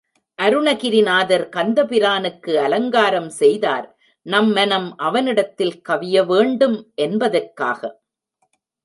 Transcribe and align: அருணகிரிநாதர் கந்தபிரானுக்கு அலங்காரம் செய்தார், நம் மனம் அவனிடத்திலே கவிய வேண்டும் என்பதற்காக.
அருணகிரிநாதர் 0.39 1.43
கந்தபிரானுக்கு 1.55 2.53
அலங்காரம் 2.57 3.29
செய்தார், 3.29 3.85
நம் 4.25 4.51
மனம் 4.51 4.89
அவனிடத்திலே 4.99 5.75
கவிய 5.89 6.25
வேண்டும் 6.25 6.77
என்பதற்காக. 6.95 7.81